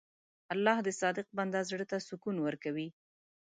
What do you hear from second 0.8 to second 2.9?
د صادق بنده زړه ته سکون ورکوي.